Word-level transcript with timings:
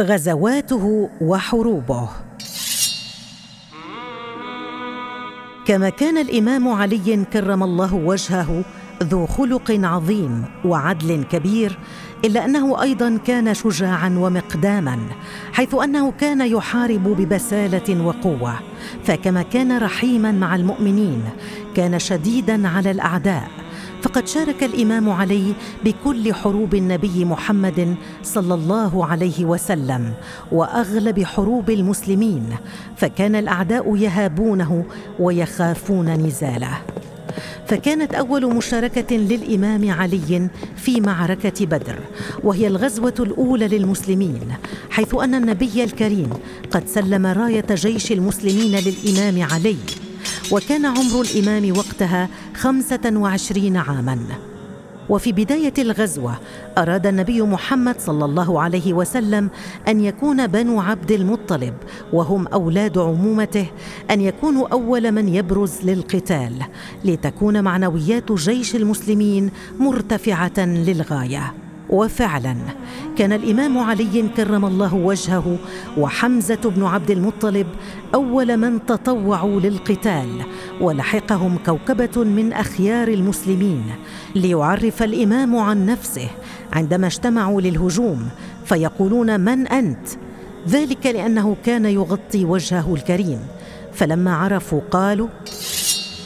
غزواته 0.00 1.10
وحروبه. 1.20 2.08
كما 5.66 5.88
كان 5.88 6.18
الإمام 6.18 6.68
علي 6.68 7.24
كرم 7.32 7.62
الله 7.62 7.94
وجهه 7.94 8.64
ذو 9.02 9.26
خلق 9.26 9.70
عظيم 9.70 10.44
وعدل 10.64 11.24
كبير 11.24 11.78
إلا 12.24 12.44
أنه 12.44 12.82
أيضا 12.82 13.18
كان 13.26 13.54
شجاعا 13.54 14.08
ومقداما 14.18 14.98
حيث 15.52 15.74
أنه 15.74 16.10
كان 16.10 16.40
يحارب 16.40 17.02
ببسالة 17.02 18.04
وقوة. 18.04 18.54
فكما 19.04 19.42
كان 19.42 19.78
رحيما 19.78 20.32
مع 20.32 20.56
المؤمنين 20.56 21.22
كان 21.74 21.98
شديدا 21.98 22.68
على 22.68 22.90
الأعداء. 22.90 23.59
فقد 24.02 24.28
شارك 24.28 24.64
الإمام 24.64 25.10
علي 25.10 25.54
بكل 25.84 26.34
حروب 26.34 26.74
النبي 26.74 27.24
محمد 27.24 27.94
صلى 28.22 28.54
الله 28.54 29.06
عليه 29.06 29.44
وسلم 29.44 30.12
وأغلب 30.52 31.24
حروب 31.24 31.70
المسلمين 31.70 32.44
فكان 32.96 33.34
الأعداء 33.34 33.96
يهابونه 33.96 34.84
ويخافون 35.18 36.10
نزاله. 36.10 36.78
فكانت 37.66 38.14
أول 38.14 38.54
مشاركة 38.54 39.16
للإمام 39.16 39.90
علي 39.90 40.48
في 40.76 41.00
معركة 41.00 41.66
بدر 41.66 41.98
وهي 42.44 42.66
الغزوة 42.66 43.14
الأولى 43.20 43.68
للمسلمين 43.68 44.40
حيث 44.90 45.14
أن 45.14 45.34
النبي 45.34 45.84
الكريم 45.84 46.30
قد 46.70 46.88
سلم 46.88 47.26
راية 47.26 47.66
جيش 47.74 48.12
المسلمين 48.12 48.78
للإمام 48.78 49.52
علي 49.52 49.76
وكان 50.50 50.86
عمر 50.86 51.20
الإمام 51.20 51.78
وقتها 51.78 52.28
خمسة 52.54 53.12
وعشرين 53.14 53.76
عاما. 53.76 54.18
وفي 55.08 55.32
بداية 55.32 55.74
الغزوة 55.78 56.34
أراد 56.78 57.06
النبي 57.06 57.42
محمد 57.42 58.00
صلى 58.00 58.24
الله 58.24 58.60
عليه 58.60 58.92
وسلم 58.92 59.50
أن 59.88 60.00
يكون 60.00 60.46
بنو 60.46 60.80
عبد 60.80 61.12
المطلب 61.12 61.74
وهم 62.12 62.46
أولاد 62.46 62.98
عمومته 62.98 63.66
أن 64.10 64.20
يكونوا 64.20 64.68
أول 64.68 65.12
من 65.12 65.28
يبرز 65.28 65.72
للقتال 65.82 66.54
لتكون 67.04 67.64
معنويات 67.64 68.32
جيش 68.32 68.76
المسلمين 68.76 69.50
مرتفعة 69.78 70.58
للغاية. 70.58 71.54
وفعلا. 71.90 72.56
كان 73.18 73.32
الإمام 73.32 73.78
علي 73.78 74.28
كرم 74.36 74.64
الله 74.64 74.94
وجهه 74.94 75.56
وحمزة 75.98 76.60
بن 76.64 76.84
عبد 76.84 77.10
المطلب 77.10 77.66
أول 78.14 78.56
من 78.56 78.86
تطوعوا 78.86 79.60
للقتال 79.60 80.28
ولحقهم 80.80 81.58
كوكبة 81.66 82.24
من 82.24 82.52
أخيار 82.52 83.08
المسلمين 83.08 83.82
ليعرف 84.34 85.02
الإمام 85.02 85.56
عن 85.56 85.86
نفسه 85.86 86.28
عندما 86.72 87.06
اجتمعوا 87.06 87.60
للهجوم 87.60 88.28
فيقولون 88.64 89.40
من 89.40 89.66
أنت؟ 89.66 90.08
ذلك 90.68 91.06
لأنه 91.06 91.56
كان 91.64 91.84
يغطي 91.84 92.44
وجهه 92.44 92.94
الكريم 92.94 93.38
فلما 93.92 94.36
عرفوا 94.36 94.80
قالوا 94.90 95.28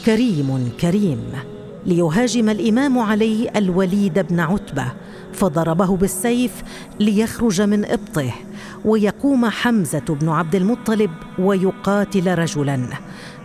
كريم 0.05 0.71
كريم. 0.81 1.54
ليهاجم 1.85 2.49
الإمام 2.49 2.99
علي 2.99 3.49
الوليد 3.55 4.19
بن 4.19 4.39
عتبة 4.39 4.85
فضربه 5.33 5.97
بالسيف 5.97 6.51
ليخرج 6.99 7.61
من 7.61 7.85
إبطه 7.85 8.31
ويقوم 8.85 9.45
حمزة 9.45 10.05
بن 10.09 10.29
عبد 10.29 10.55
المطلب 10.55 11.11
ويقاتل 11.39 12.37
رجلا. 12.37 12.87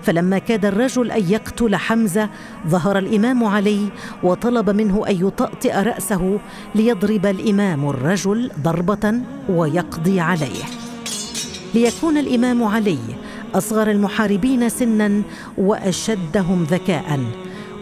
فلما 0.02 0.38
كاد 0.38 0.64
الرجل 0.64 1.10
أن 1.10 1.30
يقتل 1.30 1.76
حمزة 1.76 2.28
ظهر 2.68 2.98
الإمام 2.98 3.44
علي 3.44 3.88
وطلب 4.22 4.70
منه 4.70 5.06
أن 5.08 5.26
يطأطئ 5.26 5.82
رأسه 5.82 6.38
ليضرب 6.74 7.26
الإمام 7.26 7.88
الرجل 7.88 8.50
ضربة 8.62 9.20
ويقضي 9.48 10.20
عليه. 10.20 10.64
ليكون 11.74 12.18
الإمام 12.18 12.64
علي 12.64 12.98
أصغر 13.54 13.90
المحاربين 13.90 14.68
سنا 14.68 15.22
وأشدهم 15.58 16.64
ذكاء 16.64 17.20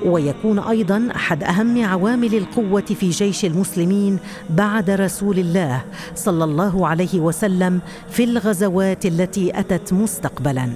ويكون 0.05 0.59
أيضا 0.59 1.09
أحد 1.17 1.45
أهم 1.45 1.85
عوامل 1.85 2.35
القوة 2.35 2.81
في 3.01 3.11
جيش 3.11 3.45
المسلمين 3.45 4.19
بعد 4.51 4.91
رسول 4.91 5.39
الله 5.39 5.83
صلى 6.15 6.45
الله 6.45 6.87
عليه 6.87 7.21
وسلم 7.21 7.81
في 8.11 8.25
الغزوات 8.25 9.07
التي 9.07 9.61
أتت 9.61 9.93
مستقبلا. 9.93 10.71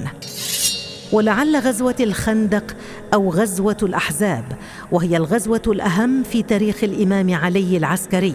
ولعل 1.12 1.56
غزوة 1.56 1.96
الخندق 2.00 2.76
أو 3.14 3.30
غزوة 3.30 3.76
الأحزاب 3.82 4.44
وهي 4.92 5.16
الغزوة 5.16 5.62
الأهم 5.66 6.22
في 6.22 6.42
تاريخ 6.42 6.84
الإمام 6.84 7.34
علي 7.34 7.76
العسكري. 7.76 8.34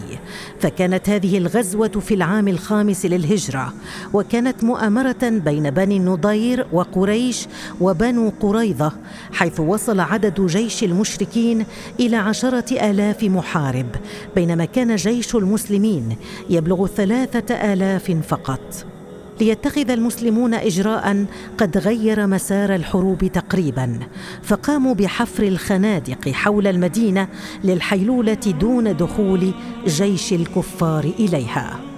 فكانت 0.60 1.08
هذه 1.08 1.38
الغزوة 1.38 1.88
في 1.88 2.14
العام 2.14 2.48
الخامس 2.48 3.06
للهجرة 3.06 3.72
وكانت 4.12 4.64
مؤامرة 4.64 5.16
بين 5.22 5.70
بني 5.70 5.96
النضير 5.96 6.66
وقريش 6.72 7.46
وبنو 7.80 8.32
قريظة 8.40 8.92
حيث 9.32 9.60
وصل 9.60 10.00
عدد 10.00 10.46
جيش 10.46 10.84
المشركين 10.84 11.66
إلى 12.00 12.16
عشرة 12.16 12.90
آلاف 12.90 13.24
محارب 13.24 13.86
بينما 14.34 14.64
كان 14.64 14.96
جيش 14.96 15.34
المسلمين 15.34 16.16
يبلغ 16.50 16.86
ثلاثة 16.86 17.54
آلاف 17.72 18.10
فقط. 18.28 18.97
ليتخذ 19.40 19.90
المسلمون 19.90 20.54
اجراء 20.54 21.26
قد 21.58 21.78
غير 21.78 22.26
مسار 22.26 22.74
الحروب 22.74 23.24
تقريبا 23.24 23.98
فقاموا 24.42 24.94
بحفر 24.94 25.42
الخنادق 25.42 26.28
حول 26.28 26.66
المدينة 26.66 27.28
للحيلولة 27.64 28.34
دون 28.60 28.96
دخول 28.96 29.52
جيش 29.86 30.32
الكفار 30.32 31.04
إليها. 31.04 31.97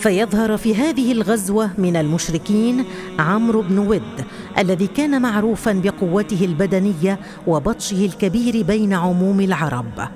فيظهر 0.00 0.56
في 0.56 0.74
هذه 0.74 1.12
الغزوة 1.12 1.70
من 1.78 1.96
المشركين 1.96 2.84
عمرو 3.18 3.62
بن 3.62 3.78
ود 3.78 4.24
الذي 4.58 4.86
كان 4.86 5.22
معروفا 5.22 5.72
بقوته 5.72 6.44
البدنية 6.44 7.18
وبطشه 7.46 8.04
الكبير 8.04 8.62
بين 8.62 8.92
عموم 8.92 9.40
العرب. 9.40 10.08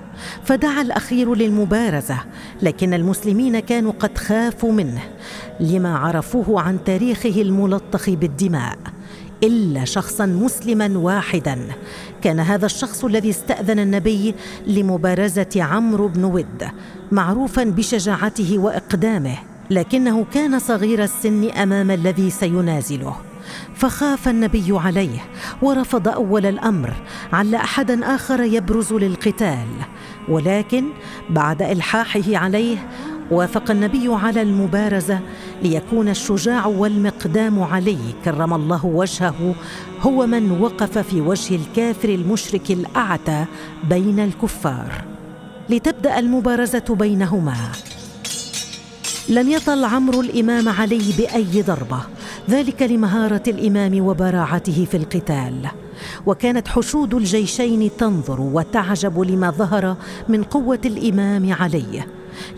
فدعا 0.44 0.82
الأخير 0.82 1.34
للمبارزة 1.34 2.18
لكن 2.62 2.94
المسلمين 2.94 3.60
كانوا 3.60 3.92
قد 3.92 4.18
خافوا 4.18 4.72
منه 4.72 5.02
لما 5.60 5.96
عرفوه 5.96 6.60
عن 6.60 6.84
تاريخه 6.84 7.42
الملطخ 7.42 8.10
بالدماء. 8.10 8.78
إلا 9.42 9.84
شخصا 9.84 10.26
مسلما 10.26 10.98
واحدا 10.98 11.58
كان 12.22 12.40
هذا 12.40 12.66
الشخص 12.66 13.04
الذي 13.04 13.30
استأذن 13.30 13.78
النبي 13.78 14.34
لمبارزة 14.66 15.50
عمرو 15.56 16.08
بن 16.08 16.24
ود 16.24 16.64
معروفا 17.12 17.64
بشجاعته 17.64 18.58
وإقدامه. 18.58 19.51
لكنه 19.74 20.26
كان 20.34 20.58
صغير 20.58 21.02
السن 21.02 21.50
أمام 21.50 21.90
الذي 21.90 22.30
سينازله. 22.30 23.16
فخاف 23.74 24.28
النبي 24.28 24.66
عليه 24.70 25.20
ورفض 25.62 26.08
أول 26.08 26.46
الأمر 26.46 26.94
عل 27.32 27.54
احدا 27.54 28.14
آخر 28.14 28.42
يبرز 28.42 28.92
للقتال. 28.92 29.66
ولكن 30.28 30.84
بعد 31.30 31.62
إلحاحه 31.62 32.36
عليه 32.36 32.76
وافق 33.30 33.70
النبي 33.70 34.08
على 34.08 34.42
المبارزة 34.42 35.20
ليكون 35.62 36.08
الشجاع 36.08 36.66
والمقدام 36.66 37.62
علي 37.62 37.98
كرم 38.24 38.54
الله 38.54 38.86
وجهه 38.86 39.54
هو 40.00 40.26
من 40.26 40.60
وقف 40.60 40.98
في 40.98 41.20
وجه 41.20 41.56
الكافر 41.56 42.08
المشرك 42.08 42.70
الأعتى 42.70 43.44
بين 43.84 44.20
الكفار. 44.20 45.04
لتبدأ 45.70 46.18
المبارزة 46.18 46.84
بينهما. 46.90 47.56
لم 49.28 49.50
يطل 49.50 49.84
عمرو 49.84 50.20
الإمام 50.20 50.68
علي 50.68 51.12
بأي 51.18 51.62
ضربة 51.62 52.00
ذلك 52.50 52.82
لمهارة 52.82 53.42
الإمام 53.48 54.00
وبراعته 54.06 54.86
في 54.90 54.96
القتال. 54.96 55.68
وكانت 56.26 56.68
حشود 56.68 57.14
الجيشين 57.14 57.90
تنظر 57.98 58.40
وتعجب 58.40 59.20
لما 59.20 59.50
ظهر 59.50 59.96
من 60.28 60.42
قوة 60.42 60.78
الإمام 60.84 61.52
علي 61.52 62.04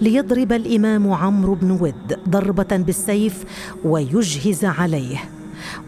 ليضرب 0.01 0.53
الإمام 0.53 1.13
عمرو 1.13 1.55
بن 1.55 1.71
ود 1.71 2.19
ضربة 2.29 2.77
بالسيف 2.77 3.45
ويجهز 3.85 4.65
عليه. 4.65 5.25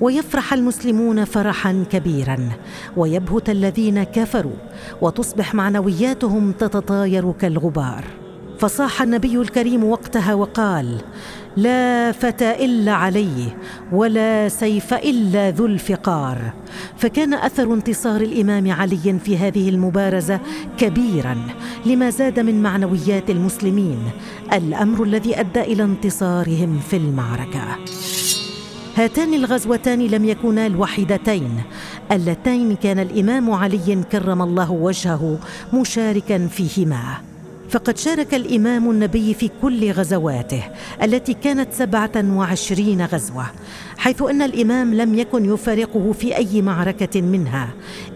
ويفرح 0.01 0.53
المسلمون 0.53 1.25
فرحا 1.25 1.85
كبيرا. 1.91 2.49
ويبهت 2.97 3.51
الذين 3.51 4.03
كفروا 4.03 4.57
وتصبح 5.01 5.55
معنوياتهم 5.55 6.53
تتطاير 6.53 7.33
كالغبار. 7.33 8.05
فصاح 8.59 9.03
النبي 9.03 9.37
الكريم 9.37 9.85
وقتها 9.85 10.35
وقال 10.35 11.01
لا 11.57 12.13
فتى 12.13 12.65
إلا 12.65 12.93
عليه 12.93 13.57
ولا 13.93 14.49
سيف 14.49 14.95
إلا 14.95 15.51
ذو 15.51 15.67
الفقار. 15.67 16.53
فكان 16.97 17.35
أثر 17.35 17.75
انتصار 17.75 18.21
الإمام 18.21 18.71
علي 18.73 19.19
في 19.25 19.37
هذه 19.37 19.69
المبارزة 19.69 20.41
كبيرا 20.79 21.37
لما 21.87 22.11
زاد 22.11 22.41
من 22.41 22.63
معنويات 22.63 23.31
المسلمين 23.31 23.99
الأمر 24.53 25.03
الذي 25.03 25.41
أدى 25.41 25.61
إلى 25.61 25.83
انتصارهم 25.83 26.81
في 26.91 26.97
المعركة. 26.97 27.65
هاتان 28.97 29.35
الغزوتان 29.35 30.07
لم 30.07 30.25
يكونا 30.25 30.67
الوحيدتين 30.67 31.63
اللتين 32.13 32.77
كان 32.77 32.99
الإمام 32.99 33.51
علي 33.51 34.05
كرم 34.13 34.43
الله 34.43 34.71
وجهه 34.71 35.39
مشاركا 35.75 36.47
فيهما. 36.47 37.36
فقد 37.69 37.99
شارك 37.99 38.35
الإمام 38.35 38.91
النبي 38.91 39.35
في 39.35 39.51
كل 39.63 39.91
غزواته 39.91 40.63
التي 41.03 41.35
كانت 41.35 41.73
سبعة 41.73 42.37
وعشرين 42.37 43.05
غزوة 43.05 43.47
حيث 43.99 44.23
أن 44.23 44.43
الإمام 44.43 44.95
لم 44.95 45.15
يكن 45.15 45.55
يفارقه 45.55 46.13
في 46.13 46.37
أي 46.37 46.63
معركة 46.63 47.21
منها 47.21 47.69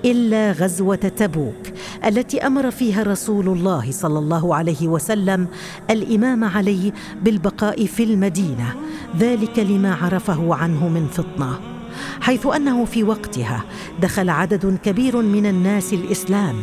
إلا 0.04 0.52
غزوة 0.52 0.96
تبوك 0.96 1.66
التي 2.06 2.46
أمر 2.46 2.70
فيها 2.70 3.02
رسول 3.02 3.48
الله 3.48 3.90
صلى 3.90 4.18
الله 4.18 4.54
عليه 4.54 4.88
وسلم 4.88 5.48
الإمام 5.90 6.44
علي 6.44 6.92
بالبقاء 7.22 7.86
في 7.86 8.02
المدينة 8.02 8.74
ذلك 9.18 9.58
لما 9.58 9.94
عرفه 9.94 10.54
عنه 10.54 10.88
من 10.88 11.06
فطنة. 11.06 11.79
حيث 12.20 12.46
أنه 12.46 12.84
في 12.84 13.04
وقتها 13.04 13.64
دخل 14.00 14.30
عدد 14.30 14.78
كبير 14.84 15.16
من 15.16 15.46
الناس 15.46 15.92
الإسلام 15.92 16.56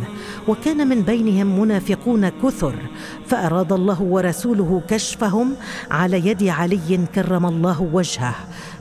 وكان 0.48 0.88
من 0.88 1.02
بينهم 1.02 1.60
منافقون 1.60 2.30
كثر 2.30 2.76
فأراد 3.26 3.74
الله 3.74 4.02
ورسوله 4.02 4.82
كشفهم 4.90 5.56
على 5.92 6.28
يد 6.28 6.48
علي 6.48 7.00
كرم 7.16 7.46
الله 7.46 7.90
وجهه. 7.94 8.36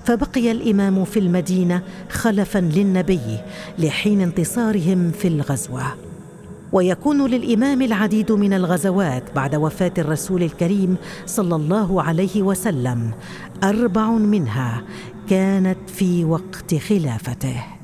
فبقي 0.05 0.51
الإمام 0.51 1.05
في 1.05 1.19
المدينة 1.19 1.83
خلفا 2.11 2.59
للنبي 2.59 3.39
لحين 3.79 4.21
انتصارهم 4.21 5.11
في 5.11 5.29
الغزوة. 5.29 5.83
ويكون 6.73 7.27
للإمام 7.27 7.83
العديد 7.83 8.33
من 8.33 8.53
الغزوات 8.53 9.23
بعد 9.35 9.55
وفاة 9.55 9.93
الرسول 9.99 10.43
الكريم 10.43 10.97
صلى 11.27 11.57
الله 11.57 12.03
عليه 12.03 12.43
وسلم 12.43 13.11
أربع 13.65 14.11
منها 14.11 14.83
كانت 15.31 15.91
في 15.91 16.25
وقت 16.25 16.75
خلافته. 16.75 17.76